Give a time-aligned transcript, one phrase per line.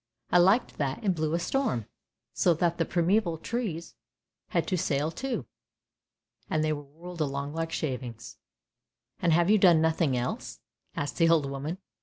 [0.31, 1.85] I liked that and blew a storm,
[2.33, 3.93] so that the primeval trees
[4.47, 5.45] had to sail too,
[6.49, 8.37] and they were whirled about like shavings.""
[9.21, 10.59] And you have done nothing else?"
[10.95, 11.77] asked the old woman.